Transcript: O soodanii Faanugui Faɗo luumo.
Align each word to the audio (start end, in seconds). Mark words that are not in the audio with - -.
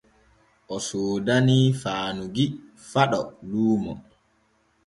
O 0.73 0.77
soodanii 0.87 1.67
Faanugui 1.81 2.45
Faɗo 2.89 3.19
luumo. 3.49 3.93